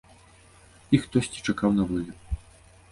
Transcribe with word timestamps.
Іх 0.99 1.05
хтосьці 1.05 1.45
чакаў 1.53 1.69
на 1.81 1.91
волі. 1.93 2.11